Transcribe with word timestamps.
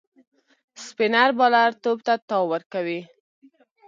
سپينر 0.85 1.29
بالر 1.37 1.71
توپ 1.83 1.97
ته 2.05 2.13
تاو 2.29 2.43
ورکوي. 2.53 2.99